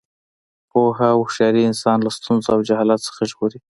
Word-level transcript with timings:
پوهه 0.71 1.05
او 1.13 1.19
هوښیاري 1.25 1.61
انسان 1.69 1.97
له 2.05 2.11
ستونزو 2.17 2.47
او 2.55 2.59
جهالت 2.69 2.99
څخه 3.07 3.21
ژغوري. 3.29 3.59